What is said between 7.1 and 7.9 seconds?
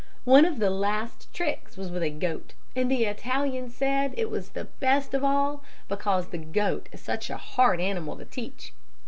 a hard